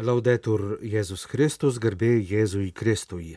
Laudetur 0.00 0.78
Jėzus 0.80 1.26
Kristus, 1.28 1.76
garbė 1.76 2.14
Jėzui 2.24 2.70
Kristui. 2.72 3.34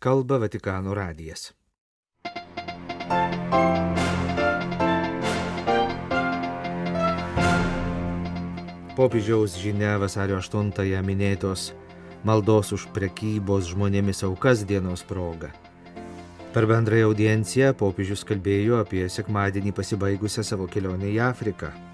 Kalba 0.00 0.38
Vatikano 0.40 0.94
radijas. 0.96 1.52
Popiežiaus 8.96 9.58
žinia 9.60 9.98
vasario 10.00 10.40
8-ąją 10.40 11.04
minėtos 11.04 11.74
maldos 12.24 12.72
už 12.72 12.88
prekybos 12.96 13.68
žmonėmis 13.68 14.24
aukas 14.24 14.64
dienos 14.64 15.04
proga. 15.04 15.52
Per 16.56 16.64
bendrąją 16.64 17.12
audienciją 17.12 17.74
popiežius 17.76 18.24
kalbėjo 18.24 18.80
apie 18.80 19.04
sekmadienį 19.04 19.76
pasibaigusią 19.76 20.48
savo 20.48 20.64
kelionę 20.64 21.12
į 21.12 21.20
Afriką. 21.28 21.89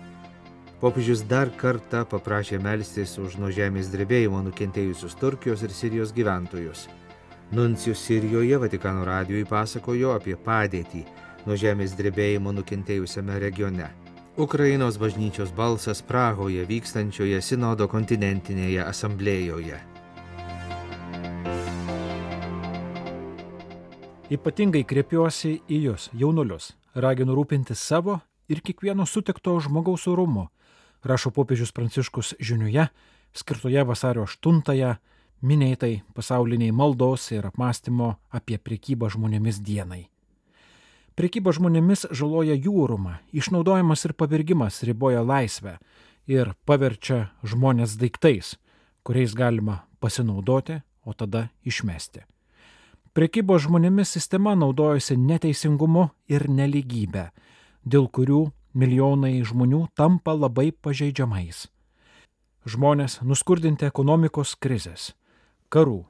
Popiežius 0.77 1.23
dar 1.25 1.49
kartą 1.57 2.03
paprašė 2.05 2.59
melstis 2.61 3.15
už 3.17 3.39
nuo 3.41 3.49
žemės 3.49 3.89
drebėjimo 3.89 4.43
nukentėjusius 4.45 5.15
Turkijos 5.17 5.63
ir 5.65 5.73
Sirijos 5.73 6.11
gyventojus. 6.13 6.83
Nuncijus 7.57 8.03
Sirijoje 8.05 8.59
Vatikano 8.61 9.07
radijui 9.09 9.47
pasakojo 9.49 10.11
apie 10.13 10.35
padėtį 10.37 11.07
nuo 11.47 11.57
žemės 11.57 11.95
drebėjimo 11.97 12.53
nukentėjusiame 12.53 13.39
regione. 13.41 13.89
Ukrainos 14.37 14.99
bažnyčios 15.01 15.49
balsas 15.57 16.03
Prahoje 16.05 16.67
vykstančioje 16.69 17.41
Sinodo 17.41 17.87
kontinentinėje 17.89 18.83
asamblėjoje. 18.85 19.79
Ypatingai 24.29 24.83
kreipiuosi 24.85 25.55
į 25.71 25.81
jūs, 25.87 26.11
jaunulius, 26.13 26.75
raginu 26.93 27.33
rūpintis 27.39 27.81
savo 27.81 28.19
ir 28.53 28.61
kiekvieno 28.61 29.07
sutikto 29.09 29.57
žmogaus 29.63 30.05
orumu, 30.11 30.51
rašo 31.07 31.31
popiežius 31.31 31.73
Pranciškus 31.73 32.35
žiniuje, 32.41 32.89
skirtoje 33.37 33.85
vasario 33.85 34.27
8-ąją 34.27 34.97
minėtai 35.43 36.03
pasauliniai 36.17 36.73
maldos 36.73 37.31
ir 37.33 37.47
apmąstymo 37.47 38.17
apie 38.31 38.59
priekybą 38.59 39.11
žmonėmis 39.13 39.61
dienai. 39.61 40.07
Priekyba 41.17 41.55
žmonėmis 41.57 42.05
žaloja 42.13 42.53
jūrumą, 42.61 43.15
išnaudojimas 43.33 44.05
ir 44.05 44.13
pavirgimas 44.13 44.83
riboja 44.85 45.23
laisvę 45.25 45.79
ir 46.29 46.53
paverčia 46.69 47.31
žmonės 47.41 47.97
daiktais, 47.97 48.57
kuriais 49.01 49.33
galima 49.33 49.87
pasinaudoti, 50.01 50.83
o 51.07 51.15
tada 51.15 51.47
išmesti. 51.65 52.27
Priekybo 53.17 53.57
žmonėmis 53.63 54.11
sistema 54.13 54.53
naudojasi 54.59 55.17
neteisingumu 55.17 56.11
ir 56.29 56.51
neligybė, 56.53 57.31
dėl 57.87 58.11
kurių 58.13 58.43
milijonai 58.77 59.41
žmonių 59.41 59.87
tampa 59.97 60.35
labai 60.37 60.69
pažeidžiamais. 60.85 61.65
Žmonės 62.69 63.21
nuskurdinti 63.25 63.87
ekonomikos 63.89 64.57
krizės, 64.61 65.15
karų, 65.73 66.03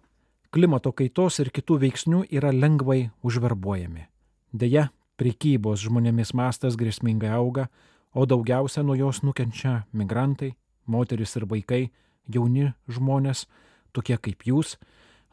klimato 0.50 0.90
kaitos 0.96 1.38
ir 1.42 1.52
kitų 1.54 1.78
veiksnių 1.84 2.24
yra 2.32 2.50
lengvai 2.50 3.10
užverbuojami. 3.22 4.06
Deja, 4.50 4.88
prekybos 5.20 5.84
žmonėmis 5.84 6.32
mastas 6.34 6.78
grėsmingai 6.80 7.30
auga, 7.36 7.68
o 8.16 8.26
daugiausia 8.26 8.82
nuo 8.82 8.96
jos 8.98 9.22
nukenčia 9.22 9.84
migrantai, 9.92 10.54
moteris 10.86 11.36
ir 11.36 11.46
vaikai, 11.46 11.82
jauni 12.26 12.72
žmonės, 12.88 13.44
tokie 13.92 14.16
kaip 14.18 14.42
jūs, 14.48 14.74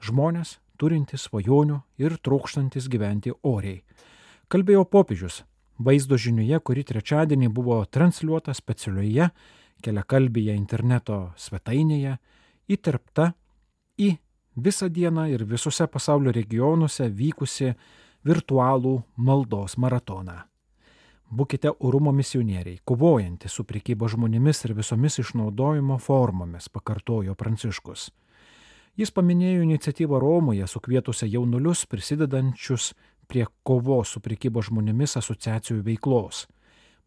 žmonės 0.03 0.59
turintys 0.77 1.29
svajonių 1.29 1.79
ir 1.97 2.19
trokštantis 2.21 2.91
gyventi 2.91 3.33
oriai. 3.41 3.81
Kalbėjo 4.51 4.83
popiežius 4.85 5.41
vaizdo 5.79 6.17
žiniuje, 6.17 6.59
kuri 6.59 6.83
trečiadienį 6.83 7.49
buvo 7.53 7.83
transliuota 7.85 8.53
specialioje 8.53 9.29
keliakalbėje 9.83 10.55
interneto 10.55 11.33
svetainėje, 11.37 12.17
įterpta 12.71 13.33
į 13.99 14.13
visą 14.55 14.87
dieną 14.89 15.27
ir 15.33 15.43
visose 15.49 15.87
pasaulio 15.91 16.31
regionuose 16.31 17.09
vykusi 17.09 17.73
virtualų 18.23 19.01
maldos 19.17 19.77
maratoną. 19.77 20.43
Būkite 21.33 21.71
orumo 21.81 22.11
misionieriai, 22.13 22.77
kovojantys 22.85 23.55
su 23.57 23.65
priekyba 23.65 24.07
žmonėmis 24.11 24.67
ir 24.67 24.75
visomis 24.77 25.17
išnaudojimo 25.23 25.97
formomis, 25.97 26.69
pakartojo 26.69 27.33
Pranciškus. 27.35 28.11
Jis 28.93 29.09
paminėjo 29.09 29.63
iniciatyvą 29.65 30.19
Romoje, 30.21 30.67
sukvietusią 30.69 31.25
jaunulius 31.25 31.87
prisidedančius 31.89 32.91
prie 33.33 33.47
kovos 33.65 34.13
su 34.13 34.21
priekybo 34.21 34.61
žmonėmis 34.61 35.17
asociacijų 35.17 35.81
veiklos. 35.87 36.45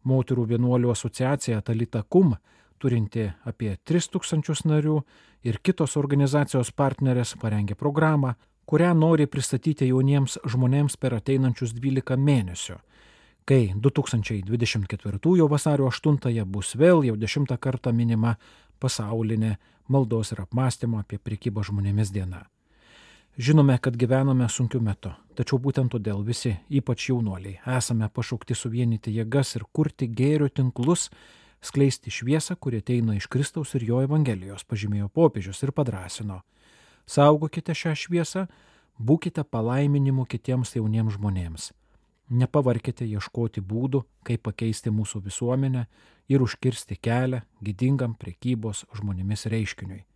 Moterų 0.03 0.43
vienuolių 0.51 0.91
asociacija 0.91 1.61
Talita 1.63 2.01
Kum, 2.03 2.33
turinti 2.79 3.29
apie 3.47 3.77
3000 3.87 4.67
narių, 4.67 4.97
ir 5.47 5.61
kitos 5.63 5.95
organizacijos 5.95 6.73
partnerės 6.75 7.37
parengė 7.39 7.77
programą, 7.79 8.33
kurią 8.67 8.91
nori 8.99 9.29
pristatyti 9.31 9.87
jauniems 9.87 10.35
žmonėms 10.43 10.99
per 10.99 11.15
ateinančius 11.15 11.71
12 11.77 12.19
mėnesių, 12.19 12.75
kai 13.47 13.61
2024 13.87 15.47
vasario 15.47 15.87
8 15.87 16.43
bus 16.43 16.75
vėl 16.75 17.07
jau 17.07 17.15
10 17.15 17.55
kartą 17.57 17.95
minima 17.95 18.35
pasaulinė 18.79 19.55
maldos 19.87 20.35
ir 20.35 20.43
apmąstymo 20.43 20.99
apie 20.99 21.23
priekybą 21.23 21.63
žmonėmis 21.63 22.11
diena. 22.11 22.43
Žinome, 23.37 23.77
kad 23.77 23.93
gyvename 23.93 24.47
sunkiu 24.49 24.79
metu, 24.81 25.11
tačiau 25.37 25.59
būtent 25.61 25.91
todėl 25.93 26.23
visi, 26.25 26.55
ypač 26.73 27.03
jaunuoliai, 27.11 27.59
esame 27.69 28.07
pašaukti 28.09 28.55
suvienyti 28.57 29.13
jėgas 29.13 29.51
ir 29.59 29.65
kurti 29.77 30.07
gėrio 30.09 30.47
tinklus, 30.49 31.11
skleisti 31.61 32.09
šviesą, 32.09 32.57
kuri 32.57 32.81
ateina 32.81 33.13
iš 33.13 33.27
Kristaus 33.29 33.75
ir 33.77 33.85
jo 33.85 34.01
Evangelijos, 34.01 34.65
pažymėjo 34.65 35.11
popiežius 35.13 35.61
ir 35.61 35.73
padrasino. 35.77 36.39
Saugokite 37.05 37.77
šią 37.77 37.93
šviesą, 38.07 38.47
būkite 38.97 39.45
palaiminimu 39.45 40.25
kitiems 40.25 40.73
jauniems 40.79 41.19
žmonėms. 41.19 41.69
Nepavarkite 42.33 43.05
ieškoti 43.05 43.61
būdų, 43.61 44.01
kaip 44.25 44.47
pakeisti 44.49 44.89
mūsų 44.89 45.27
visuomenę 45.29 45.85
ir 46.25 46.41
užkirsti 46.41 46.97
kelią 46.97 47.45
gydingam 47.61 48.17
prekybos 48.17 48.87
žmonėmis 48.97 49.45
reiškiniui. 49.45 50.07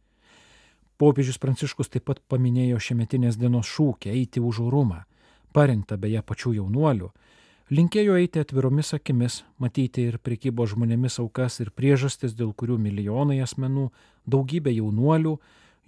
Popiežius 1.02 1.40
Pranciškus 1.42 1.90
taip 1.90 2.04
pat 2.06 2.20
paminėjo 2.30 2.78
šiemetinės 2.78 3.40
dienos 3.42 3.66
šūkį 3.74 4.12
eiti 4.14 4.38
už 4.38 4.60
orumą, 4.68 5.00
parengtą 5.50 5.98
beje 5.98 6.22
pačių 6.22 6.54
jaunuolių. 6.60 7.08
Linkėjo 7.74 8.20
eiti 8.22 8.44
atviromis 8.44 8.94
akimis, 8.94 9.40
matyti 9.58 10.06
ir 10.12 10.20
prekybo 10.22 10.68
žmonėmis 10.70 11.18
aukas 11.24 11.58
ir 11.64 11.72
priežastis, 11.74 12.36
dėl 12.38 12.54
kurių 12.54 12.78
milijonai 12.86 13.40
asmenų, 13.42 13.88
daugybė 14.30 14.76
jaunuolių 14.76 15.34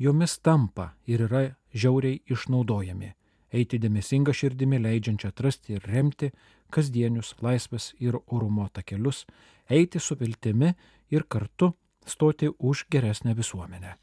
jomis 0.01 0.40
tampa 0.41 0.96
ir 1.06 1.28
yra 1.28 1.45
žiauriai 1.78 2.24
išnaudojami. 2.34 3.13
Eiti 3.53 3.78
dėmesinga 3.78 4.34
širdimi 4.34 4.81
leidžiančia 4.81 5.30
atrasti 5.30 5.78
ir 5.78 5.85
remti 5.85 6.31
kasdienius 6.74 7.35
laisvės 7.45 7.91
ir 8.01 8.18
orumo 8.18 8.66
takelius, 8.74 9.28
eiti 9.69 10.01
su 10.01 10.18
viltimi 10.18 10.74
ir 11.13 11.30
kartu 11.30 11.75
stoti 12.01 12.50
už 12.57 12.88
geresnę 12.90 13.38
visuomenę. 13.38 14.00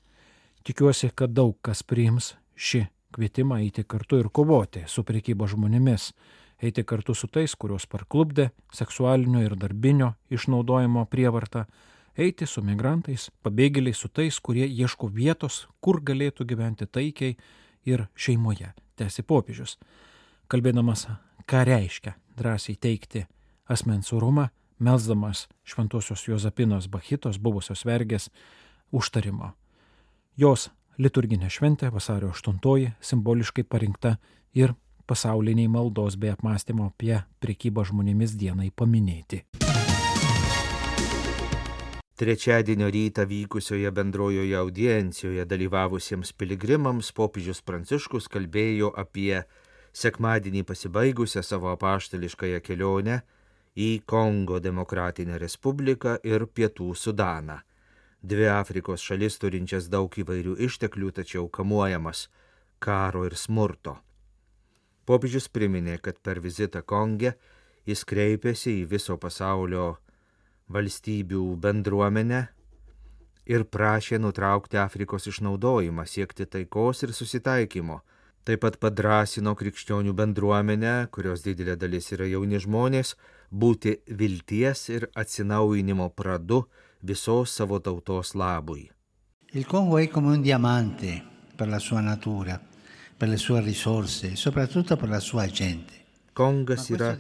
Tikiuosi, 0.65 1.11
kad 1.15 1.33
daug 1.33 1.57
kas 1.65 1.81
priims 1.83 2.35
šį 2.61 2.85
kvietimą 3.17 3.61
eiti 3.65 3.85
kartu 3.85 4.19
ir 4.21 4.29
kovoti 4.29 4.85
su 4.87 5.05
priekybo 5.09 5.49
žmonėmis, 5.49 6.11
eiti 6.61 6.85
kartu 6.85 7.15
su 7.17 7.31
tais, 7.33 7.55
kuriuos 7.57 7.87
parklubdė 7.89 8.51
seksualinio 8.77 9.41
ir 9.47 9.57
darbinio 9.57 10.13
išnaudojimo 10.31 11.07
prievarta, 11.11 11.65
eiti 12.17 12.47
su 12.47 12.63
migrantais, 12.63 13.31
pabėgėliais, 13.45 13.97
su 13.97 14.11
tais, 14.13 14.37
kurie 14.41 14.67
ieško 14.69 15.09
vietos, 15.15 15.65
kur 15.81 16.03
galėtų 16.05 16.45
gyventi 16.53 16.87
taikiai 16.87 17.37
ir 17.89 18.07
šeimoje, 18.15 18.75
tęsi 19.01 19.25
popiežius. 19.25 19.79
Kalbėdamas, 20.51 21.07
ką 21.49 21.65
reiškia 21.65 22.17
drąsiai 22.37 22.77
teikti 22.77 23.25
asmens 23.71 24.13
orumą, 24.13 24.51
melsdamas 24.79 25.47
šventosios 25.65 26.27
Jozapinos 26.29 26.89
Bachitos 26.89 27.39
buvusios 27.39 27.87
vergės 27.89 28.29
užtarimo. 28.93 29.55
Jos 30.41 30.71
liturginė 30.97 31.51
šventė 31.53 31.91
vasario 31.93 32.31
8 32.33 32.95
simboliškai 33.05 33.65
parinkta 33.69 34.15
ir 34.57 34.73
pasauliniai 35.05 35.69
maldos 35.69 36.17
bei 36.17 36.33
apmąstymo 36.33 36.87
apie 36.87 37.19
prekybą 37.45 37.85
žmonėmis 37.91 38.39
dienai 38.41 38.71
paminėti. 38.73 39.43
Trečiadienio 42.17 42.89
rytą 42.89 43.29
vykusioje 43.29 43.93
bendrojoje 43.93 44.57
audiencijoje 44.57 45.45
dalyvavusiems 45.45 46.33
piligrimams 46.33 47.13
popiežius 47.13 47.61
Pranciškus 47.61 48.33
kalbėjo 48.33 48.95
apie 48.97 49.43
sekmadienį 49.93 50.65
pasibaigusią 50.73 51.45
savo 51.45 51.75
apaštališkąją 51.77 52.65
kelionę 52.65 53.21
į 53.77 53.99
Kongo 54.07 54.57
Demokratinę 54.61 55.37
Respubliką 55.37 56.17
ir 56.25 56.49
Pietų 56.49 56.95
Sudaną 56.97 57.61
dvi 58.23 58.49
Afrikos 58.53 59.03
šalis 59.05 59.39
turinčias 59.41 59.89
daug 59.93 60.13
įvairių 60.13 60.57
išteklių, 60.67 61.11
tačiau 61.17 61.49
kamuojamas 61.49 62.29
karo 62.79 63.25
ir 63.29 63.37
smurto. 63.37 63.99
Popiežius 65.09 65.49
priminė, 65.49 65.99
kad 65.99 66.21
per 66.23 66.41
vizitą 66.41 66.83
Konge 66.87 67.35
jis 67.89 68.05
kreipėsi 68.05 68.81
į 68.83 68.89
viso 68.93 69.17
pasaulio 69.19 69.97
valstybių 70.71 71.43
bendruomenę 71.61 72.45
ir 73.51 73.65
prašė 73.67 74.21
nutraukti 74.23 74.79
Afrikos 74.79 75.27
išnaudojimą, 75.27 76.07
siekti 76.07 76.47
taikos 76.47 77.03
ir 77.03 77.15
susitaikymo. 77.17 78.01
Taip 78.47 78.63
pat 78.65 78.79
padrasino 78.81 79.53
krikščionių 79.59 80.15
bendruomenę, 80.17 80.95
kurios 81.13 81.43
didelė 81.45 81.75
dalis 81.77 82.09
yra 82.15 82.29
jauni 82.31 82.61
žmonės, 82.63 83.17
būti 83.51 83.99
vilties 84.07 84.87
ir 84.95 85.09
atsinaujinimo 85.19 86.09
pradu 86.17 86.63
visos 87.01 87.51
savo 87.51 87.81
tautos 87.81 88.35
labui. 88.35 88.91
Il 89.53 89.67
Congo 89.67 89.99
è 89.99 90.09
come 90.09 90.37
un 90.37 90.41
diamante 90.41 91.23
per 91.57 91.69
la 91.69 91.79
sua 91.79 92.01
natura, 92.01 92.61
per 93.17 93.29
le 93.29 93.37
sue 93.37 93.61
risorse, 93.61 94.37
soprattutto 94.37 94.97
per 94.97 95.09
la 95.09 95.21
sua 95.21 95.47
gente. 95.47 95.99
Kongas 96.33 96.89
yra 96.89 97.11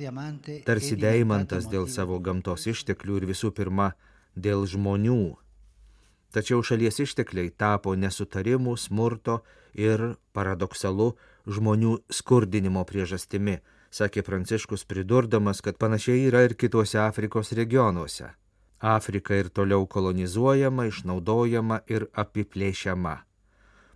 tarsi 0.64 0.94
deimantas 0.96 1.66
dėl 1.68 1.88
savo 1.90 2.20
gamtos 2.22 2.68
išteklių 2.70 3.18
ir 3.18 3.26
visų 3.28 3.50
pirma 3.52 3.90
dėl 4.32 4.64
žmonių. 4.70 5.36
Tačiau 6.30 6.62
šalies 6.62 7.02
ištekliai 7.02 7.50
tapo 7.50 7.96
nesutarimų, 7.98 8.76
smurto 8.78 9.40
ir, 9.74 10.14
paradoksalu, 10.32 11.10
žmonių 11.50 11.98
skurdinimo 12.08 12.86
priežastimi, 12.86 13.58
sakė 13.90 14.22
Pranciškus 14.22 14.86
pridurdamas, 14.86 15.60
kad 15.60 15.76
panašiai 15.76 16.28
yra 16.30 16.46
ir 16.46 16.54
kitose 16.54 17.02
Afrikos 17.02 17.50
regionuose. 17.58 18.30
Afrika 18.80 19.34
ir 19.36 19.48
toliau 19.48 19.86
kolonizuojama, 19.86 20.86
išnaudojama 20.88 21.82
ir 21.86 22.06
apiplėšiama. 22.16 23.18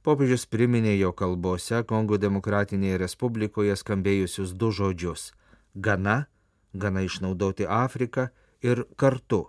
Popiežius 0.04 0.44
priminė 0.44 0.98
jo 0.98 1.14
kalbose 1.16 1.80
Kongo 1.88 2.18
Demokratinėje 2.20 2.98
Respublikoje 3.00 3.76
skambėjusius 3.80 4.52
du 4.52 4.70
žodžius- 4.70 5.32
gana, 5.86 6.26
gana 6.74 7.00
išnaudoti 7.00 7.64
Afriką 7.64 8.28
ir 8.62 8.84
kartu, 8.96 9.48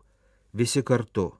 visi 0.53 0.83
kartu, 0.83 1.33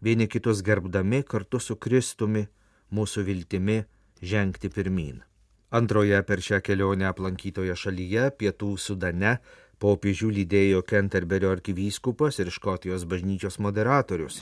vieni 0.00 0.26
kitus 0.26 0.62
gerbdami 0.62 1.22
kartu 1.22 1.60
su 1.60 1.76
Kristumi, 1.76 2.46
mūsų 2.92 3.24
viltimi 3.24 3.84
žengti 4.22 4.70
pirmin. 4.70 5.22
Antroje 5.70 6.22
per 6.22 6.38
šią 6.38 6.60
kelionę 6.62 7.08
aplankytoje 7.10 7.74
šalyje, 7.74 8.30
Pietų 8.38 8.78
Sudane, 8.78 9.38
Popiežių 9.84 10.30
lydėjo 10.32 10.78
Kenterberio 10.88 11.50
arkivyskupas 11.52 12.38
ir 12.40 12.48
Škotijos 12.54 13.02
bažnyčios 13.04 13.58
moderatorius. 13.60 14.38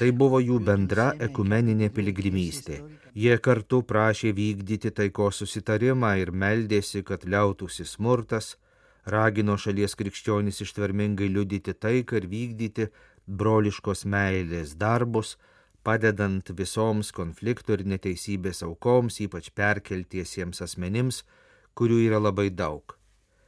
Tai 0.00 0.08
buvo 0.20 0.40
jų 0.44 0.58
bendra 0.66 1.06
ekumeninė 1.26 1.88
piligrimystė. 1.96 2.76
Jie 3.16 3.38
kartu 3.46 3.80
prašė 3.88 4.32
vykdyti 4.36 4.90
taikos 4.98 5.40
susitarimą 5.40 6.10
ir 6.20 6.32
meldėsi, 6.42 7.00
kad 7.08 7.24
liautųsi 7.24 7.86
smurtas, 7.88 8.58
ragino 9.14 9.56
šalies 9.56 9.96
krikščionys 9.96 10.60
ištvermingai 10.66 11.30
liudyti 11.32 11.72
taiką 11.86 12.18
ir 12.20 12.26
vykdyti 12.34 12.90
broliškos 13.24 14.04
meilės 14.04 14.74
darbus, 14.76 15.38
padedant 15.86 16.52
visoms 16.58 17.14
konfliktų 17.16 17.78
ir 17.78 17.86
neteisybės 17.94 18.60
aukoms, 18.68 19.22
ypač 19.24 19.48
perkeltiesiems 19.56 20.60
asmenims, 20.68 21.22
kurių 21.74 22.00
yra 22.08 22.20
labai 22.22 22.50
daug. 22.50 22.96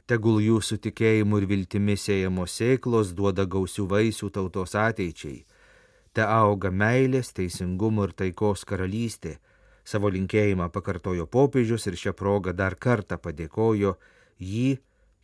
Tegul 0.07 0.39
jūsų 0.39 0.77
tikėjimu 0.85 1.41
ir 1.41 1.45
viltimi 1.49 1.97
siejamos 1.99 2.53
sėklos 2.55 3.11
duoda 3.15 3.43
gausių 3.43 3.87
vaisių 3.91 4.29
tautos 4.31 4.75
ateičiai. 4.79 5.41
Te 6.15 6.23
auga 6.23 6.71
meilės, 6.71 7.33
teisingumo 7.35 8.07
ir 8.07 8.13
taikos 8.15 8.63
karalystė. 8.69 9.37
Savo 9.83 10.09
linkėjimą 10.11 10.69
pakartojo 10.71 11.27
popiežius 11.27 11.87
ir 11.91 11.99
šią 11.99 12.13
progą 12.15 12.53
dar 12.55 12.75
kartą 12.75 13.19
padėkojo 13.19 13.97
jį 14.39 14.77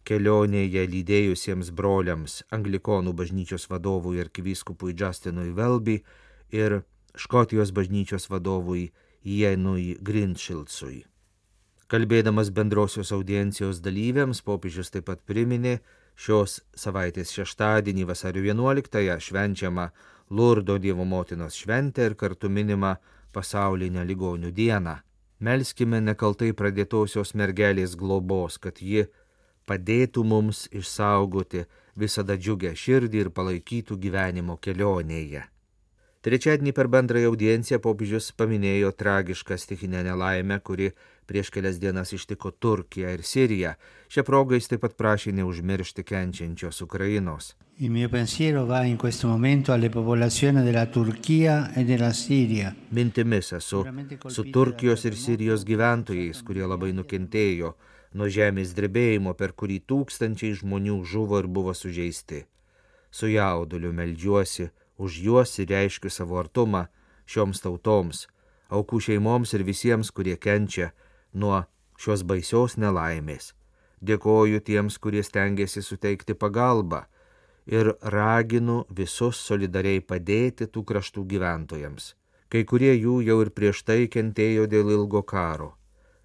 kelionėje 0.03 0.83
lydėjusiems 0.91 1.71
broliams 1.71 2.41
Anglikonų 2.51 3.15
bažnyčios 3.15 3.69
vadovui 3.71 4.19
ir 4.19 4.31
kivyskupui 4.35 4.95
Justinui 4.99 5.55
Velby 5.55 6.01
ir 6.51 6.81
Škotijos 7.15 7.71
bažnyčios 7.71 8.27
vadovui 8.29 8.89
Jenui 9.23 9.95
Grinšildsui. 10.01 11.03
Kalbėdamas 11.93 12.47
bendrosios 12.49 13.11
audiencijos 13.13 13.77
dalyviams, 13.85 14.39
popiežius 14.41 14.89
taip 14.89 15.03
pat 15.11 15.19
priminė 15.29 15.75
šios 16.17 16.55
savaitės 16.73 17.29
šeštadienį 17.35 18.07
vasario 18.09 18.41
11-ąją 18.47 19.19
švenčiamą 19.21 19.85
Lurdo 20.33 20.79
Dievo 20.81 21.05
motinos 21.05 21.53
šventę 21.61 22.07
ir 22.09 22.15
kartu 22.17 22.49
minimą 22.49 22.95
pasaulinę 23.37 24.07
ligonių 24.09 24.49
dieną. 24.57 24.95
Melskime 25.45 26.01
nekaltai 26.01 26.49
pradėtosios 26.57 27.35
mergelės 27.37 27.93
globos, 27.93 28.57
kad 28.57 28.81
ji 28.81 29.05
padėtų 29.69 30.25
mums 30.25 30.65
išsaugoti 30.73 31.67
visada 31.93 32.41
džiugę 32.41 32.73
širdį 32.73 33.27
ir 33.27 33.33
palaikytų 33.37 34.01
gyvenimo 34.01 34.57
kelionėje. 34.57 35.45
Trečiadienį 36.23 36.71
per 36.71 36.87
bendrąją 36.87 37.33
audienciją 37.33 37.81
popiežius 37.83 38.29
paminėjo 38.39 38.93
tragišką 38.95 39.57
stikinę 39.59 40.05
nelaimę, 40.07 40.61
kuri 40.63 40.85
prieš 41.27 41.49
kelias 41.51 41.79
dienas 41.83 42.13
ištiko 42.15 42.51
Turkiją 42.63 43.09
ir 43.11 43.23
Siriją. 43.27 43.73
Šią 44.07 44.23
progą 44.29 44.55
jis 44.55 44.69
taip 44.71 44.81
pat 44.85 44.93
prašė 44.95 45.33
neužmiršti 45.35 46.05
kenčiančios 46.07 46.79
Ukrainos. 46.85 47.55
E. 52.63 52.71
Mintimis 52.95 53.51
esu 53.57 53.83
su 54.29 54.45
Turkijos 54.55 55.03
ir 55.09 55.17
Sirijos 55.19 55.65
gyventojais, 55.67 56.39
kurie 56.47 56.63
labai 56.63 56.93
nukentėjo 56.95 57.73
nuo 58.13 58.29
žemės 58.29 58.71
drebėjimo, 58.77 59.33
per 59.35 59.51
kurį 59.59 59.81
tūkstančiai 59.91 60.55
žmonių 60.61 61.01
žuvo 61.03 61.43
ir 61.43 61.47
buvo 61.51 61.73
sužeisti. 61.75 62.45
Su 63.11 63.27
jauduliu 63.27 63.91
meldžiuosi 63.93 64.69
už 65.03 65.19
juos 65.25 65.57
ir 65.59 65.71
reiškiu 65.75 66.11
savo 66.11 66.39
artumą 66.39 66.85
šioms 67.27 67.63
tautoms, 67.63 68.27
aukų 68.71 69.01
šeimoms 69.07 69.53
ir 69.57 69.65
visiems, 69.67 70.11
kurie 70.15 70.35
kenčia 70.37 70.91
nuo 71.33 71.63
šios 71.99 72.23
baisios 72.27 72.77
nelaimės. 72.79 73.51
Dėkoju 74.03 74.59
tiems, 74.67 74.97
kurie 74.99 75.23
stengiasi 75.23 75.83
suteikti 75.83 76.35
pagalbą 76.35 77.05
ir 77.65 77.93
raginu 78.15 78.83
visus 78.89 79.39
solidariai 79.47 80.01
padėti 80.03 80.67
tų 80.67 80.83
kraštų 80.89 81.23
gyventojams. 81.31 82.13
Kai 82.51 82.65
kurie 82.69 82.91
jų 82.93 83.21
jau 83.25 83.39
ir 83.41 83.49
prieš 83.55 83.83
tai 83.87 84.03
kentėjo 84.11 84.67
dėl 84.69 84.91
ilgo 84.97 85.23
karo. 85.23 85.73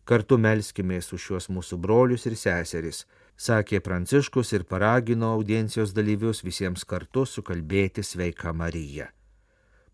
Kartu 0.05 0.39
melskimės 0.41 1.13
už 1.13 1.23
šiuos 1.29 1.49
mūsų 1.53 1.79
brolius 1.85 2.27
ir 2.27 2.35
seseris, 2.37 3.05
sakė 3.39 3.81
Pranciškus 3.85 4.53
ir 4.57 4.67
paragino 4.67 5.33
audiencijos 5.37 5.95
dalyvius 5.95 6.43
visiems 6.45 6.85
kartu 6.85 7.25
sukalbėti 7.27 8.03
sveiką 8.03 8.53
Mariją. 8.53 9.07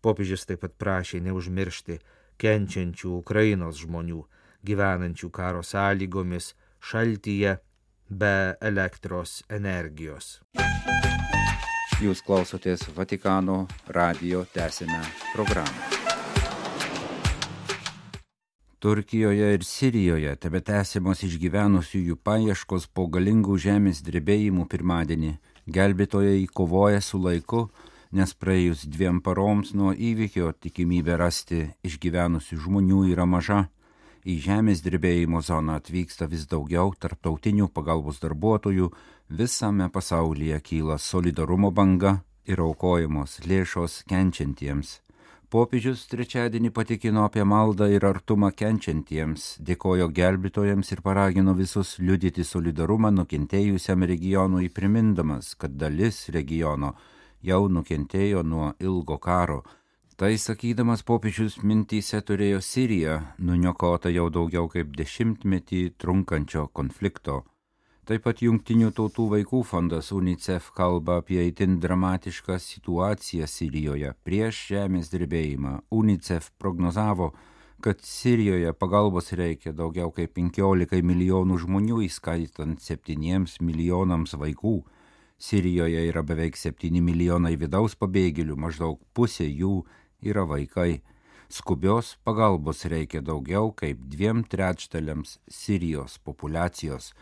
Popiežius 0.01 0.45
taip 0.49 0.61
pat 0.65 0.75
prašė 0.81 1.21
neužmiršti 1.25 1.99
kenčiančių 2.41 3.13
Ukrainos 3.21 3.79
žmonių, 3.81 4.21
gyvenančių 4.65 5.29
karo 5.33 5.63
sąlygomis, 5.63 6.53
šaltyje, 6.81 7.57
be 8.09 8.55
elektros 8.61 9.41
energijos. 9.49 10.39
Jūs 12.03 12.21
klausotės 12.27 12.89
Vatikano 12.97 13.65
radio 13.87 14.43
tęsinę 14.53 14.99
programą. 15.33 16.04
Turkijoje 18.85 19.53
ir 19.53 19.63
Sirijoje 19.65 20.31
tebe 20.37 20.59
tęsiamos 20.61 21.23
išgyvenusiųjų 21.25 22.19
paieškos 22.21 22.83
po 22.93 23.07
galingų 23.09 23.55
žemės 23.63 24.03
drebėjimų 24.05 24.67
pirmadienį. 24.69 25.31
Gelbėtojai 25.65 26.43
kovoja 26.59 26.99
su 27.01 27.17
laiku, 27.17 27.63
nes 28.13 28.33
praėjus 28.37 28.83
dviem 28.85 29.23
paroms 29.25 29.71
nuo 29.73 29.89
įvykio 29.89 30.51
tikimybė 30.61 31.17
rasti 31.17 31.63
išgyvenusių 31.89 32.59
žmonių 32.67 32.99
yra 33.15 33.25
maža 33.25 33.63
į 34.21 34.35
žemės 34.45 34.85
drebėjimo 34.85 35.41
zoną 35.41 35.79
atvyksta 35.81 36.29
vis 36.29 36.45
daugiau 36.45 36.93
tarptautinių 36.93 37.71
pagalbos 37.73 38.21
darbuotojų, 38.21 38.91
visame 39.33 39.89
pasaulyje 39.89 40.61
kyla 40.61 40.99
solidarumo 41.01 41.73
banga 41.73 42.19
ir 42.45 42.61
aukojamos 42.61 43.39
lėšos 43.49 44.03
kenčiantiems. 44.05 44.99
Popiežius 45.55 46.01
trečiadienį 46.11 46.69
patikino 46.75 47.21
apie 47.23 47.45
maldą 47.47 47.85
ir 47.87 48.03
artumą 48.03 48.49
kenčiantiems, 48.61 49.45
dėkojo 49.69 50.09
gelbėtojams 50.17 50.91
ir 50.91 51.01
paragino 51.05 51.53
visus 51.55 51.93
liudyti 52.01 52.43
solidarumą 52.43 53.13
nukentėjusiam 53.21 54.03
regionui, 54.11 54.67
primindamas, 54.67 55.53
kad 55.55 55.79
dalis 55.79 56.25
regiono 56.35 56.91
jau 57.51 57.61
nukentėjo 57.77 58.43
nuo 58.43 58.73
ilgo 58.83 59.15
karo 59.29 59.61
Tai 60.15 60.29
sakydamas 60.39 61.01
popiežius 61.03 61.57
mintyse 61.59 62.21
turėjo 62.23 62.61
Siriją, 62.63 63.15
nuniokota 63.47 64.07
jau 64.15 64.29
daugiau 64.31 64.69
kaip 64.71 64.93
dešimtmetį 64.95 65.81
trunkančio 65.99 66.69
konflikto. 66.71 67.41
Taip 68.05 68.21
pat 68.21 68.37
Junktinių 68.43 68.91
tautų 68.93 69.23
vaikų 69.31 69.63
fondas 69.65 70.11
UNICEF 70.13 70.67
kalba 70.77 71.15
apie 71.23 71.39
itin 71.47 71.79
dramatišką 71.81 72.59
situaciją 72.61 73.47
Sirijoje. 73.49 74.11
Prieš 74.21 74.59
žemės 74.75 75.09
drebėjimą 75.09 75.71
UNICEF 75.89 76.51
prognozavo, 76.61 77.31
kad 77.81 78.05
Sirijoje 78.05 78.75
pagalbos 78.77 79.33
reikia 79.33 79.73
daugiau 79.73 80.13
kaip 80.13 80.37
15 80.37 81.01
milijonų 81.01 81.59
žmonių, 81.65 82.03
įskaitant 82.05 82.77
7 82.77 83.57
milijonams 83.65 84.37
vaikų 84.37 84.77
Sirijoje 85.41 86.05
yra 86.05 86.21
beveik 86.21 86.61
7 86.61 87.01
milijonai 87.01 87.57
vidaus 87.57 87.97
pabėgėlių, 87.97 88.53
maždaug 88.53 89.01
pusė 89.17 89.49
jų 89.49 89.81
yra 90.21 90.45
vaikai. 90.45 91.01
Skubios 91.49 92.19
pagalbos 92.21 92.85
reikia 92.85 93.25
daugiau 93.25 93.73
kaip 93.73 94.05
dviem 94.05 94.45
trečdaliams 94.45 95.39
Sirijos 95.49 96.21
populacijos 96.21 97.15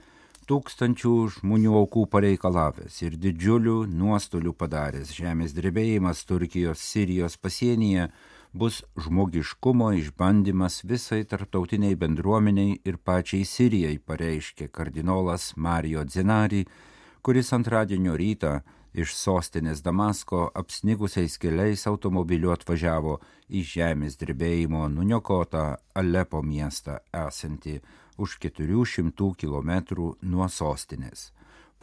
tūkstančių 0.50 1.14
žmonių 1.38 1.74
aukų 1.80 2.04
pareikalavęs 2.12 3.00
ir 3.06 3.16
didžiulių 3.22 3.76
nuostolių 3.92 4.54
padaręs 4.60 5.14
žemės 5.16 5.56
drebėjimas 5.56 6.24
Turkijos 6.28 6.84
Sirijos 6.84 7.38
pasienyje 7.40 8.10
bus 8.54 8.82
žmogiškumo 9.06 9.90
išbandymas 9.98 10.84
visai 10.90 11.24
tarptautiniai 11.30 11.96
bendruomeniai 11.98 12.76
ir 12.86 13.00
pačiai 13.02 13.48
Sirijai, 13.50 13.98
pareiškė 13.98 14.70
kardinolas 14.70 15.54
Mario 15.56 16.04
Dzenari, 16.06 16.66
kuris 17.26 17.50
antradienio 17.56 18.14
rytą 18.20 18.60
iš 18.94 19.16
sostinės 19.18 19.82
Damasko 19.82 20.46
apsnigusiais 20.54 21.40
keliais 21.42 21.88
automobiliu 21.90 22.54
atvažiavo 22.54 23.18
į 23.50 23.64
žemės 23.74 24.20
drebėjimo 24.22 24.86
nuniokotą 24.94 25.66
Alepo 25.98 26.44
miestą 26.46 27.00
esantį 27.26 27.80
už 28.17 28.38
400 28.39 29.34
km 29.39 29.72
nuo 30.22 30.50
sostinės. 30.50 31.32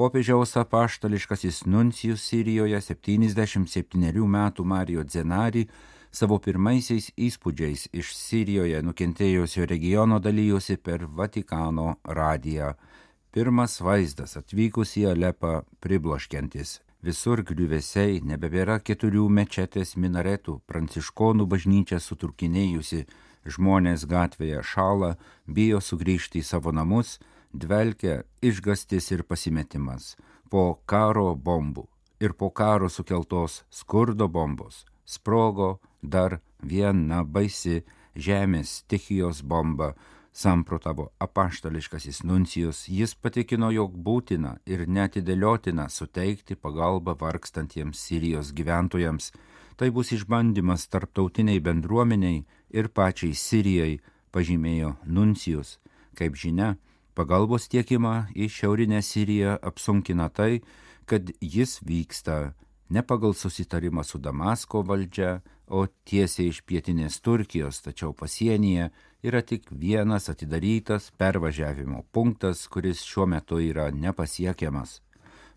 Popiežiaus 0.01 0.57
apaštališkasis 0.57 1.67
nuncijus 1.67 2.23
Sirijoje 2.25 2.81
77 2.81 4.27
metų 4.37 4.65
Mario 4.65 5.05
Dzenari 5.05 5.67
savo 6.11 6.39
pirmaisiais 6.41 7.11
įspūdžiais 7.21 7.91
iš 7.93 8.15
Sirijoje 8.17 8.81
nukentėjusio 8.83 9.67
regiono 9.69 10.19
dalyjosi 10.19 10.77
per 10.77 11.05
Vatikano 11.05 11.97
radiją. 12.05 12.75
Pirmas 13.31 13.77
vaizdas 13.81 14.39
atvykus 14.41 14.97
į 14.99 15.11
Alepą 15.13 15.61
pribloškiantis. 15.85 16.81
Visur 17.01 17.41
griuvesiai 17.47 18.19
nebebėra 18.21 18.81
keturių 18.85 19.29
mečetės 19.33 19.95
minaretų, 19.97 20.59
pranciškonų 20.69 21.47
bažnyčia 21.49 22.01
suturkinėjusi, 22.01 23.07
žmonės 23.47 24.07
gatvėje 24.11 24.63
šala, 24.63 25.15
bijo 25.47 25.81
sugrįžti 25.81 26.41
į 26.43 26.47
savo 26.47 26.73
namus, 26.73 27.19
dvelkia 27.53 28.23
išgastis 28.43 29.11
ir 29.11 29.25
pasimetimas 29.25 30.17
po 30.51 30.81
karo 30.87 31.35
bombų 31.35 31.87
ir 32.21 32.35
po 32.35 32.51
karo 32.51 32.89
sukeltos 32.89 33.63
skurdo 33.71 34.29
bombos 34.29 34.85
sprogo 35.11 35.81
dar 36.03 36.39
viena 36.63 37.25
baisi 37.25 37.83
žemės 38.15 38.81
stichijos 38.81 39.43
bomba, 39.43 39.95
samprotavo 40.33 41.09
apaštališkasis 41.19 42.23
nuncijus, 42.23 42.85
jis 42.89 43.15
patikino, 43.15 43.71
jog 43.75 43.97
būtina 44.07 44.57
ir 44.67 44.87
netidėliotina 44.87 45.89
suteikti 45.91 46.57
pagalbą 46.57 47.17
vargstantiems 47.19 47.99
Sirijos 48.07 48.53
gyventojams. 48.55 49.33
Tai 49.81 49.89
bus 49.97 50.11
išbandymas 50.13 50.83
tarptautiniai 50.93 51.61
bendruomeniai 51.65 52.43
ir 52.77 52.89
pačiai 52.93 53.33
Sirijai, 53.33 53.95
pažymėjo 54.29 54.91
Nuncijus. 55.09 55.79
Kaip 56.13 56.37
žinia, 56.37 56.75
pagalbos 57.17 57.65
tiekimą 57.73 58.29
į 58.37 58.51
Šiaurinę 58.53 59.01
Siriją 59.01 59.55
apsunkina 59.71 60.29
tai, 60.29 60.61
kad 61.09 61.33
jis 61.41 61.79
vyksta 61.81 62.53
ne 62.93 63.01
pagal 63.01 63.33
susitarimą 63.33 64.05
su 64.05 64.21
Damasko 64.21 64.85
valdžia, 64.85 65.41
o 65.71 65.87
tiesiai 66.05 66.53
iš 66.53 66.61
pietinės 66.69 67.17
Turkijos, 67.25 67.81
tačiau 67.81 68.13
pasienyje 68.13 68.91
yra 69.25 69.41
tik 69.41 69.71
vienas 69.73 70.29
atidarytas 70.29 71.09
pervažiavimo 71.17 72.05
punktas, 72.13 72.67
kuris 72.69 73.01
šiuo 73.07 73.31
metu 73.33 73.65
yra 73.65 73.89
nepasiekiamas. 73.95 74.99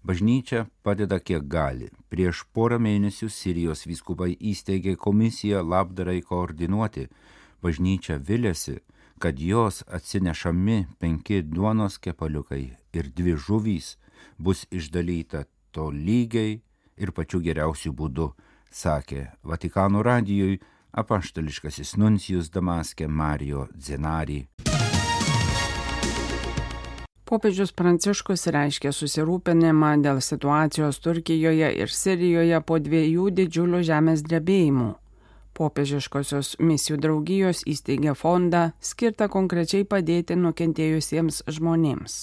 Bažnyčia 0.04 0.66
padeda 0.84 1.20
kiek 1.20 1.46
gali. 1.48 1.88
Prieš 2.12 2.44
porą 2.52 2.76
mėnesių 2.84 3.30
Sirijos 3.32 3.86
vyskupai 3.88 4.34
įsteigė 4.36 4.98
komisiją 5.00 5.62
labdarai 5.64 6.20
koordinuoti. 6.28 7.08
Bažnyčia 7.64 8.18
vilėsi, 8.20 8.82
kad 9.24 9.40
jos 9.40 9.80
atsinešami 9.88 10.78
penki 11.00 11.40
duonos 11.48 11.96
kepaliukai 12.04 12.66
ir 12.92 13.10
dvi 13.16 13.38
žuvys 13.40 13.96
bus 14.38 14.66
išdalyta 14.72 15.46
to 15.72 15.88
lygiai 15.88 16.60
ir 17.00 17.16
pačiu 17.16 17.40
geriausiu 17.40 17.96
būdu, 17.96 18.34
sakė 18.70 19.30
Vatikano 19.44 20.04
radijui 20.04 20.60
apaštališkasis 20.92 21.96
nuncijus 21.96 22.52
Damaskė 22.52 23.08
Mario 23.08 23.70
Zenari. 23.80 24.44
Popiežius 27.34 27.72
Pranciškus 27.74 28.44
reiškė 28.54 28.92
susirūpinimą 28.94 29.88
dėl 30.04 30.20
situacijos 30.22 31.00
Turkijoje 31.02 31.72
ir 31.82 31.90
Sirijoje 31.90 32.60
po 32.62 32.78
dviejų 32.78 33.32
didžiulių 33.40 33.80
žemės 33.88 34.22
drebėjimų. 34.28 34.92
Popiežiškosios 35.58 36.52
misijų 36.62 37.00
draugijos 37.02 37.64
įsteigė 37.74 38.14
fondą 38.20 38.62
skirtą 38.78 39.32
konkrečiai 39.34 39.82
padėti 39.82 40.38
nukentėjusiems 40.38 41.42
žmonėms. 41.58 42.20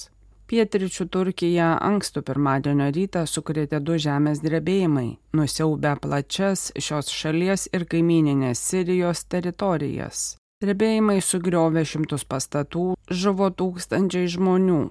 Pietričių 0.47 1.09
Turkija 1.11 1.73
ankstų 1.91 2.23
pirmadienio 2.31 2.87
rytą 2.95 3.25
sukrėtė 3.27 3.83
du 3.83 3.99
žemės 3.99 4.39
drebėjimai, 4.39 5.17
nusiaubę 5.35 5.97
plačias 5.99 6.69
šios 6.79 7.11
šalies 7.11 7.67
ir 7.75 7.83
kaimininės 7.83 8.63
Sirijos 8.63 9.25
teritorijas. 9.27 10.37
Drebėjimai 10.63 11.19
sugriovė 11.25 11.83
šimtus 11.89 12.23
pastatų, 12.23 12.93
žuvo 13.09 13.47
tūkstančiai 13.49 14.27
žmonių, 14.29 14.81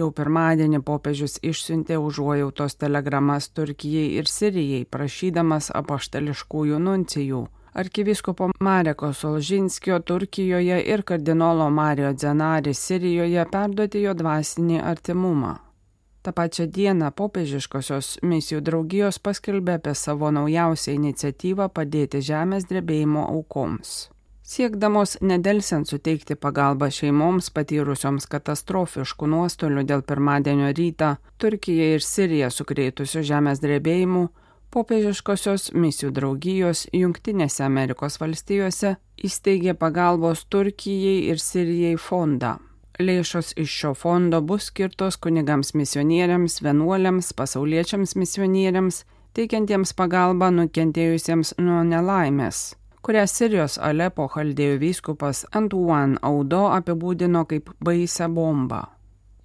Jau 0.00 0.08
pirmadienį 0.16 0.78
popiežius 0.86 1.34
išsiuntė 1.44 1.98
užuojautos 2.00 2.78
telegramas 2.80 3.50
Turkijai 3.52 4.06
ir 4.20 4.28
Sirijai, 4.32 4.84
prašydamas 4.94 5.68
apaštališkųjų 5.76 6.78
nuncijų. 6.84 7.40
Arkiviskopo 7.82 8.48
Mareko 8.66 9.10
Solžinskio 9.14 9.98
Turkijoje 10.10 10.78
ir 10.92 11.02
kardinolo 11.10 11.66
Mario 11.70 12.12
Dzenari 12.14 12.72
Sirijoje 12.74 13.44
perduoti 13.52 14.04
jo 14.06 14.14
dvasinį 14.22 14.78
artimumą. 14.92 15.52
Ta 16.22 16.32
pačia 16.36 16.66
diena 16.78 17.10
popiežiškosios 17.20 18.08
misijų 18.32 18.62
draugijos 18.70 19.20
paskelbė 19.26 19.76
apie 19.80 19.94
savo 20.04 20.32
naujausią 20.38 20.96
iniciatyvą 20.96 21.68
padėti 21.76 22.24
žemės 22.30 22.68
drebėjimo 22.72 23.26
aukoms 23.34 24.00
siekdamos 24.50 25.16
nedelsiant 25.22 25.86
suteikti 25.86 26.34
pagalbą 26.34 26.88
šeimoms 26.90 27.52
patyrusioms 27.54 28.26
katastrofiškų 28.32 29.28
nuostolių 29.30 29.84
dėl 29.86 30.02
pirmadienio 30.02 30.72
rytą 30.74 31.10
Turkiją 31.38 31.92
ir 31.94 32.02
Siriją 32.02 32.48
sukrėtusių 32.50 33.22
žemės 33.28 33.62
drebėjimų, 33.62 34.24
popiežiškosios 34.74 35.68
misijų 35.84 36.10
draugijos 36.16 36.88
Junktinėse 36.90 37.62
Amerikos 37.66 38.18
valstijose 38.22 38.96
įsteigė 39.28 39.76
pagalbos 39.78 40.42
Turkijai 40.50 41.30
ir 41.30 41.38
Sirijai 41.38 41.94
fondą. 42.08 42.56
Lėšos 43.00 43.54
iš 43.56 43.70
šio 43.70 43.94
fondo 43.94 44.42
bus 44.42 44.66
skirtos 44.72 45.16
kunigams 45.22 45.72
misionieriams, 45.78 46.58
vienuoliams, 46.66 47.30
pasauliečiams 47.38 48.18
misionieriams, 48.18 49.04
teikiantiems 49.38 49.94
pagalbą 49.94 50.50
nukentėjusiems 50.58 51.54
nuo 51.62 51.80
nelaimės 51.86 52.79
kurią 53.02 53.26
Sirijos 53.26 53.78
Alepo 53.80 54.28
chaldėjų 54.28 54.78
vyskupas 54.84 55.44
Antuan 55.56 56.18
Audo 56.22 56.66
apibūdino 56.74 57.46
kaip 57.48 57.70
baisę 57.80 58.28
bombą. 58.28 58.84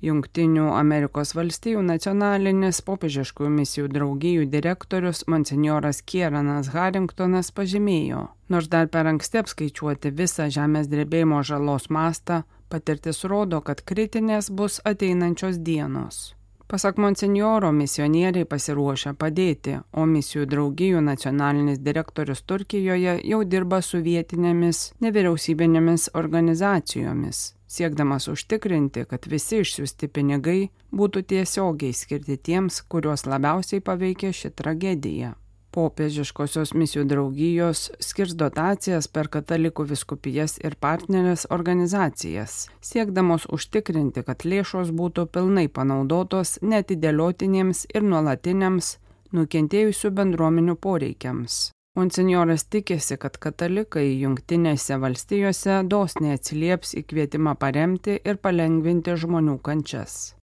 Junktinių 0.06 0.68
Amerikos 0.76 1.32
valstijų 1.34 1.82
nacionalinis 1.88 2.82
popiežiškųjų 2.86 3.52
misijų 3.56 3.88
draugijų 3.96 4.46
direktorius 4.52 5.24
monsignoras 5.32 6.04
Kieranas 6.04 6.70
Harringtonas 6.76 7.50
pažymėjo, 7.56 8.28
nors 8.52 8.68
dar 8.70 8.92
per 8.92 9.08
anksti 9.10 9.42
apskaičiuoti 9.42 10.12
visą 10.20 10.50
žemės 10.52 10.92
drebėjimo 10.92 11.42
žalos 11.48 11.90
mastą, 11.90 12.44
patirtis 12.70 13.24
rodo, 13.24 13.64
kad 13.66 13.82
kritinės 13.82 14.52
bus 14.52 14.82
ateinančios 14.86 15.58
dienos. 15.64 16.36
Pasak 16.68 16.98
monsinjoro, 16.98 17.70
misionieriai 17.72 18.48
pasiruošę 18.50 19.12
padėti, 19.22 19.76
o 19.94 20.06
misijų 20.10 20.48
draugijų 20.50 21.04
nacionalinis 21.06 21.78
direktorius 21.86 22.42
Turkijoje 22.42 23.20
jau 23.22 23.44
dirba 23.46 23.84
su 23.86 24.02
vietinėmis 24.02 24.82
nevyriausybinėmis 25.06 26.10
organizacijomis, 26.18 27.44
siekdamas 27.70 28.28
užtikrinti, 28.34 29.06
kad 29.06 29.30
visi 29.30 29.62
išsiųsti 29.62 30.10
pinigai 30.10 30.60
būtų 30.90 31.28
tiesiogiai 31.36 31.94
skirti 31.94 32.42
tiems, 32.50 32.82
kuriuos 32.90 33.28
labiausiai 33.30 33.86
paveikė 33.86 34.34
ši 34.34 34.56
tragedija 34.58 35.36
popiežiškosios 35.76 36.74
misijų 36.78 37.04
draugijos 37.12 37.90
skirs 38.04 38.36
dotacijas 38.40 39.10
per 39.12 39.30
katalikų 39.34 39.86
viskupijas 39.92 40.58
ir 40.64 40.78
partnerės 40.80 41.46
organizacijas, 41.52 42.58
siekdamos 42.80 43.50
užtikrinti, 43.58 44.24
kad 44.28 44.48
lėšos 44.48 44.94
būtų 44.96 45.28
pilnai 45.36 45.68
panaudotos 45.68 46.58
netidėliotiniems 46.64 47.86
ir 47.94 48.08
nuolatiniams 48.08 48.96
nukentėjusių 49.36 50.12
bendruomenių 50.20 50.78
poreikiams. 50.80 51.66
Monsignoras 51.96 52.66
tikėsi, 52.68 53.16
kad 53.16 53.38
katalikai 53.40 54.10
Junktinėse 54.20 54.98
valstijose 55.00 55.78
dosniai 55.88 56.36
atsilieps 56.36 56.92
į 57.00 57.06
kvietimą 57.08 57.54
paremti 57.56 58.18
ir 58.20 58.42
palengvinti 58.44 59.16
žmonių 59.22 59.62
kančias. 59.64 60.36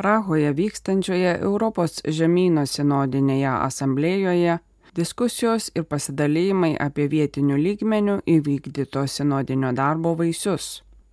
Prahoje 0.00 0.48
vykstančioje 0.56 1.34
Europos 1.44 1.98
žemynų 2.08 2.62
sinodinėje 2.64 3.50
asamblėjoje 3.52 4.54
diskusijos 4.96 5.66
ir 5.76 5.84
pasidalymai 5.90 6.70
apie 6.80 7.04
vietinių 7.12 7.58
lygmenių 7.60 8.14
įvykdyto 8.34 9.02
sinodinio 9.04 9.74
darbo 9.76 10.14
vaisius. 10.16 10.68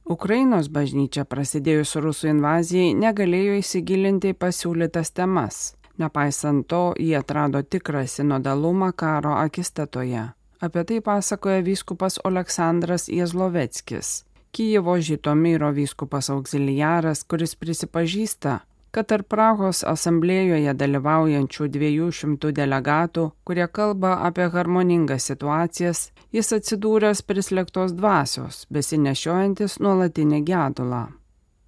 Ukrainos 0.08 0.70
bažnyčia 0.72 1.26
prasidėjus 1.28 1.98
rusų 2.06 2.30
invazijai 2.32 2.94
negalėjo 2.96 3.58
įsigilinti 3.60 4.32
į 4.32 4.38
pasiūlytas 4.46 5.12
temas. 5.20 5.60
Nepaisant 6.00 6.70
to, 6.72 6.94
jie 6.96 7.20
atrado 7.20 7.60
tikrą 7.68 8.06
sinodalumą 8.08 8.94
karo 8.96 9.36
akistatoje. 9.42 10.30
Apie 10.64 10.86
tai 10.88 11.02
pasakoja 11.04 11.60
vyskupas 11.60 12.22
Aleksandras 12.24 13.10
Jezloveckis, 13.12 14.24
Kyjevo 14.56 14.96
Žitomyro 14.96 15.76
vyskupas 15.76 16.32
auxiliaras, 16.32 17.28
kuris 17.28 17.60
prisipažįsta, 17.60 18.62
kad 18.98 19.06
tarp 19.12 19.28
Prahos 19.30 19.84
asamblėjoje 19.86 20.72
dalyvaujančių 20.74 21.68
200 21.70 22.50
delegatų, 22.58 23.28
kurie 23.46 23.68
kalba 23.70 24.16
apie 24.26 24.48
harmoningas 24.50 25.28
situacijas, 25.30 26.00
jis 26.34 26.50
atsidūręs 26.58 27.22
prislėgtos 27.30 27.94
dvasios, 27.94 28.64
besinešiojantis 28.74 29.78
nuolatinį 29.86 30.42
gedulą. 30.50 31.04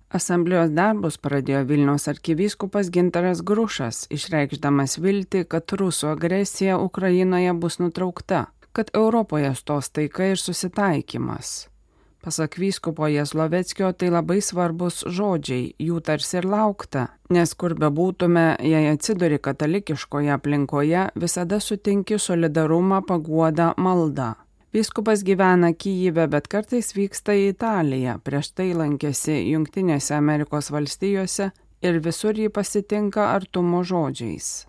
Asamblėjos 0.10 0.74
darbus 0.74 1.20
pradėjo 1.22 1.68
Vilniaus 1.70 2.10
arkivyskupas 2.10 2.90
Gintaras 2.90 3.44
Grušas, 3.46 4.08
išreikšdamas 4.10 4.98
viltį, 4.98 5.46
kad 5.54 5.70
rusų 5.70 6.16
agresija 6.16 6.82
Ukrainoje 6.82 7.54
bus 7.54 7.78
nutraukta, 7.78 8.48
kad 8.74 8.90
Europoje 8.98 9.54
stos 9.54 9.94
taika 9.94 10.32
ir 10.34 10.42
susitaikymas. 10.42 11.68
Pasak 12.20 12.58
vyskupo 12.60 13.08
Jesloveckio, 13.08 13.94
tai 13.96 14.10
labai 14.12 14.42
svarbus 14.44 15.06
žodžiai, 15.08 15.70
jų 15.80 16.02
tarsi 16.04 16.42
ir 16.42 16.48
laukta, 16.52 17.06
nes 17.32 17.54
kur 17.56 17.78
bebūtume, 17.80 18.58
jei 18.60 18.90
atsiduri 18.92 19.40
katalikiškoje 19.40 20.34
aplinkoje, 20.36 21.06
visada 21.16 21.62
sutinki 21.64 22.20
solidarumą, 22.20 23.00
paguodą, 23.08 23.72
maldą. 23.78 24.34
Vyskupas 24.76 25.24
gyvena 25.24 25.72
Kyjive, 25.74 26.28
bet 26.30 26.52
kartais 26.52 26.92
vyksta 26.94 27.34
į 27.34 27.48
Italiją, 27.56 28.20
prieš 28.22 28.52
tai 28.54 28.68
lankėsi 28.78 29.40
Junktinėse 29.54 30.14
Amerikos 30.20 30.70
valstijose 30.76 31.50
ir 31.82 32.04
visur 32.04 32.36
jį 32.36 32.52
pasitinka 32.54 33.32
artumo 33.32 33.82
žodžiais. 33.82 34.68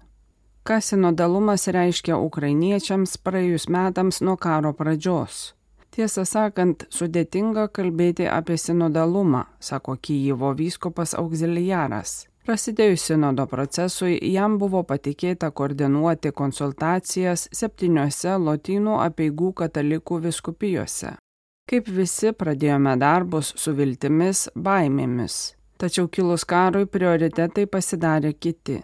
Ką 0.64 0.78
sinodalumas 0.80 1.66
reiškia 1.66 2.16
ukrainiečiams 2.16 3.18
praėjus 3.24 3.66
metams 3.68 4.22
nuo 4.22 4.38
karo 4.38 4.70
pradžios? 4.76 5.50
Tiesą 5.90 6.22
sakant, 6.24 6.84
sudėtinga 6.94 7.66
kalbėti 7.74 8.28
apie 8.30 8.56
sinodalumą, 8.58 9.44
sako 9.58 9.96
Kyjivo 9.98 10.52
vyskupas 10.54 11.16
auxiliaras. 11.18 12.30
Prasidėjus 12.46 13.02
sinodo 13.10 13.44
procesui, 13.50 14.14
jam 14.32 14.56
buvo 14.58 14.80
patikėta 14.86 15.50
koordinuoti 15.50 16.30
konsultacijas 16.32 17.48
septyniose 17.52 18.38
lotynų 18.38 18.96
apieigų 19.02 19.50
katalikų 19.60 20.22
viskupijose. 20.24 21.16
Kaip 21.70 21.90
visi 21.98 22.32
pradėjome 22.34 22.96
darbus 22.98 23.52
su 23.60 23.74
viltimis, 23.76 24.48
baimėmis. 24.54 25.36
Tačiau 25.78 26.08
kilus 26.08 26.46
karui 26.48 26.86
prioritetai 26.86 27.66
pasidarė 27.66 28.32
kiti. 28.34 28.80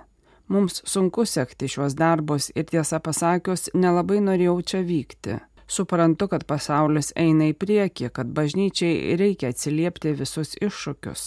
Mums 0.48 0.82
sunku 0.86 1.24
sekti 1.26 1.66
šiuos 1.70 1.96
darbus 1.98 2.52
ir 2.54 2.68
tiesą 2.70 3.00
pasakius, 3.02 3.70
nelabai 3.74 4.20
norėjau 4.22 4.60
čia 4.62 4.84
vykti. 4.86 5.40
Suprantu, 5.66 6.28
kad 6.30 6.44
pasaulis 6.46 7.10
eina 7.18 7.50
į 7.50 7.56
priekį, 7.58 8.12
kad 8.14 8.30
bažnyčiai 8.34 9.16
reikia 9.18 9.50
atsiliepti 9.50 10.14
visus 10.14 10.54
iššūkius. 10.62 11.24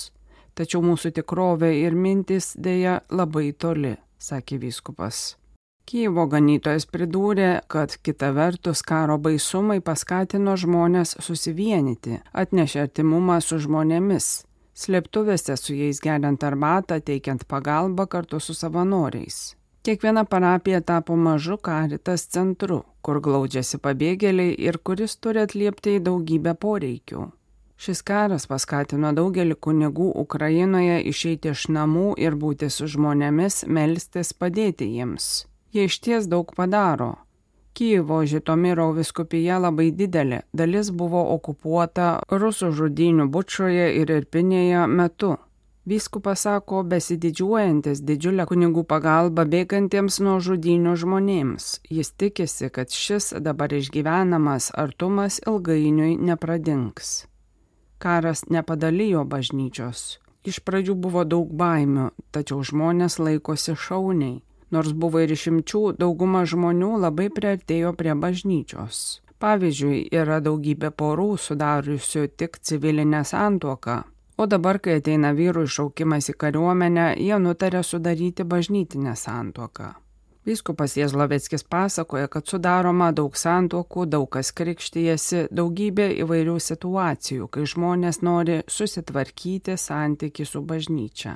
Tačiau 0.55 0.81
mūsų 0.83 1.11
tikrovė 1.19 1.73
ir 1.81 1.95
mintis 1.95 2.53
dėja 2.55 3.01
labai 3.11 3.51
toli, 3.51 3.97
sakė 4.19 4.59
vyskupas. 4.63 5.35
Kyivo 5.89 6.27
ganytojas 6.29 6.85
pridūrė, 6.85 7.63
kad 7.67 7.95
kita 8.05 8.29
vertus 8.35 8.83
karo 8.85 9.17
baisumai 9.17 9.79
paskatino 9.81 10.53
žmonės 10.53 11.15
susivienyti, 11.25 12.19
atnešė 12.31 12.83
artimumą 12.83 13.39
su 13.41 13.57
žmonėmis, 13.63 14.27
slėptuvėse 14.77 15.55
su 15.57 15.73
jais 15.73 15.99
geriant 16.03 16.43
arbatą, 16.45 16.99
teikiant 17.01 17.47
pagalbą 17.49 18.05
kartu 18.05 18.39
su 18.39 18.53
savanoriais. 18.53 19.55
Kiekviena 19.83 20.25
parapija 20.25 20.81
tapo 20.81 21.15
mažu 21.15 21.57
karitas 21.57 22.25
centru, 22.27 22.81
kur 23.01 23.21
glaudžiasi 23.23 23.79
pabėgėliai 23.79 24.55
ir 24.59 24.77
kuris 24.83 25.15
turi 25.23 25.39
atliepti 25.45 25.95
į 25.97 26.01
daugybę 26.07 26.53
poreikių. 26.65 27.29
Šis 27.79 28.01
karas 28.03 28.43
paskatino 28.51 29.13
daugelį 29.15 29.55
kunigų 29.55 30.09
Ukrainoje 30.23 30.97
išeiti 31.13 31.53
iš 31.53 31.69
namų 31.71 32.09
ir 32.19 32.35
būti 32.35 32.67
su 32.75 32.89
žmonėmis, 32.91 33.61
melstis, 33.77 34.33
padėti 34.35 34.89
jiems. 34.97 35.29
Jie 35.71 35.87
iš 35.87 35.99
ties 36.03 36.27
daug 36.27 36.51
padaro. 36.57 37.13
Kyjivo 37.79 38.17
Žitomiro 38.27 38.89
viskupija 38.97 39.61
labai 39.63 39.93
didelė, 39.95 40.41
dalis 40.51 40.89
buvo 40.91 41.21
okupuota 41.37 42.09
rusų 42.27 42.73
žudinių 42.75 43.29
bučoje 43.31 43.93
ir 44.01 44.11
irpinėje 44.11 44.83
metu. 44.91 45.37
Vyskupas 45.89 46.43
sako, 46.45 46.83
besididžiuojantis 46.85 48.03
didžiulę 48.05 48.43
kunigų 48.49 48.83
pagalbą 48.91 49.45
bėgantiems 49.49 50.19
nuo 50.21 50.35
žudinių 50.45 50.91
žmonėms. 51.01 51.69
Jis 51.89 52.11
tikisi, 52.13 52.67
kad 52.75 52.93
šis 52.93 53.31
dabar 53.47 53.73
išgyvenamas 53.73 54.67
artumas 54.83 55.39
ilgainiui 55.49 56.11
nepradings. 56.27 57.23
Karas 57.97 58.43
nepadalijo 58.53 59.23
bažnyčios. 59.31 60.19
Iš 60.45 60.61
pradžių 60.67 60.97
buvo 61.07 61.25
daug 61.25 61.49
baimių, 61.63 62.11
tačiau 62.37 62.61
žmonės 62.69 63.17
laikosi 63.17 63.73
šauniai. 63.87 64.37
Nors 64.69 64.93
buvo 64.93 65.25
ir 65.25 65.33
išimčių, 65.33 65.83
dauguma 65.97 66.45
žmonių 66.45 66.91
labai 67.07 67.31
priartėjo 67.33 67.95
prie 67.97 68.13
bažnyčios. 68.13 69.23
Pavyzdžiui, 69.41 70.05
yra 70.21 70.37
daugybė 70.37 70.93
porų 70.93 71.31
sudariusių 71.47 72.27
tik 72.37 72.61
civilinę 72.61 73.25
santuoką, 73.25 74.03
O 74.39 74.45
dabar, 74.47 74.77
kai 74.79 75.01
ateina 75.01 75.33
vyrų 75.35 75.65
iššaukimas 75.67 76.29
į 76.31 76.37
kariuomenę, 76.39 77.07
jie 77.19 77.35
nutarė 77.43 77.81
sudaryti 77.83 78.45
bažnytinę 78.47 79.17
santuoką. 79.19 79.89
Vyskupas 80.47 80.95
Jezloveckis 80.95 81.65
pasakoja, 81.67 82.29
kad 82.31 82.47
sudaroma 82.47 83.09
daug 83.11 83.35
santuokų, 83.35 84.05
daug 84.07 84.29
kas 84.37 84.53
krikštyjasi, 84.55 85.49
daugybė 85.51 86.07
įvairių 86.23 86.55
situacijų, 86.69 87.49
kai 87.51 87.67
žmonės 87.67 88.21
nori 88.23 88.61
susitvarkyti 88.77 89.75
santyki 89.75 90.47
su 90.47 90.63
bažnyčia. 90.63 91.35